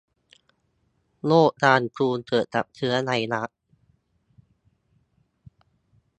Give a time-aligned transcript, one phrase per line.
[1.25, 3.49] โรคคางทูม เกิดจากเชื้อไวรัส